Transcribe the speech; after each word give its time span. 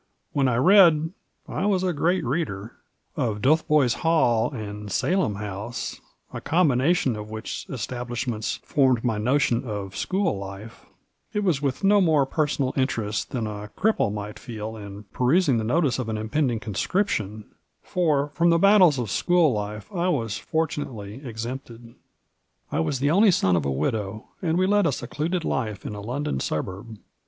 When 0.31 0.47
I 0.47 0.55
read 0.55 1.11
(I 1.47 1.67
was 1.67 1.83
a 1.83 1.93
great 1.93 2.25
reader) 2.25 2.73
of 3.15 3.39
Dotheboys 3.39 3.97
Hall 3.97 4.49
and 4.49 4.91
Salem 4.91 5.35
House— 5.35 6.01
a 6.33 6.41
combination 6.41 7.15
of 7.15 7.29
which 7.29 7.67
estab 7.69 8.07
lishments 8.09 8.57
formed 8.65 9.03
my 9.03 9.19
notion 9.19 9.63
of 9.63 9.95
school 9.95 10.39
life— 10.39 10.87
it 11.33 11.43
was 11.43 11.61
with 11.61 11.83
no 11.83 12.01
more 12.01 12.25
personal 12.25 12.73
interest 12.75 13.29
than 13.29 13.45
a 13.45 13.69
cripple 13.77 14.11
might 14.11 14.39
feel 14.39 14.75
in 14.75 15.03
perusing 15.13 15.59
the 15.59 15.63
notice 15.63 15.99
of 15.99 16.09
an 16.09 16.17
impending 16.17 16.59
conscription, 16.59 17.45
for 17.83 18.29
from 18.29 18.49
the 18.49 18.57
battles 18.57 18.97
of 18.97 19.11
school 19.11 19.53
life 19.53 19.87
I 19.93 20.09
was 20.09 20.35
fortunately 20.35 21.21
ex 21.23 21.45
empted. 21.45 21.77
Digitized 21.93 21.93
by 21.93 21.93
VjOOQIC 21.93 22.73
82 22.73 22.73
MARJORY. 22.73 22.79
I 22.79 22.79
was 22.79 22.99
the 22.99 23.11
only 23.11 23.29
son 23.29 23.55
of 23.55 23.65
a 23.67 23.71
widow, 23.71 24.29
and 24.41 24.57
we 24.57 24.65
led 24.65 24.87
a 24.87 24.91
secluded 24.91 25.45
life 25.45 25.85
in 25.85 25.93
a 25.93 26.01
London 26.01 26.39
suburb. 26.39 26.97